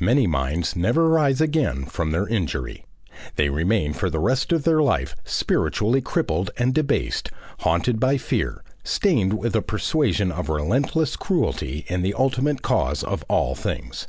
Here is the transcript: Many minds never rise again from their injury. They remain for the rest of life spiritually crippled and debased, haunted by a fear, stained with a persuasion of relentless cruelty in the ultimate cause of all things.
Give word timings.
Many 0.00 0.26
minds 0.26 0.74
never 0.76 1.10
rise 1.10 1.42
again 1.42 1.84
from 1.84 2.10
their 2.10 2.26
injury. 2.26 2.86
They 3.36 3.50
remain 3.50 3.92
for 3.92 4.08
the 4.08 4.18
rest 4.18 4.50
of 4.50 4.66
life 4.66 5.14
spiritually 5.24 6.00
crippled 6.00 6.50
and 6.56 6.72
debased, 6.72 7.30
haunted 7.58 8.00
by 8.00 8.14
a 8.14 8.18
fear, 8.18 8.64
stained 8.82 9.34
with 9.34 9.54
a 9.54 9.60
persuasion 9.60 10.32
of 10.32 10.48
relentless 10.48 11.16
cruelty 11.16 11.84
in 11.88 12.00
the 12.00 12.14
ultimate 12.14 12.62
cause 12.62 13.04
of 13.04 13.22
all 13.28 13.54
things. 13.54 14.06